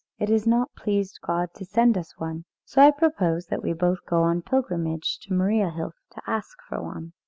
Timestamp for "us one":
1.95-2.45